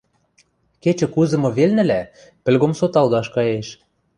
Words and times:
Кечӹ 0.83 1.07
кузымы 1.13 1.49
велнӹлӓ 1.57 2.01
пӹлгом 2.43 2.73
соталгаш 2.79 3.27
каеш. 3.35 3.67